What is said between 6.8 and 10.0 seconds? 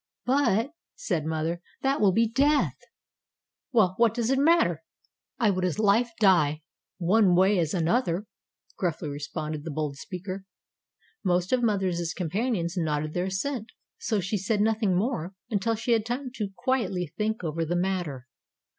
one way as another,' gruffly responded the bold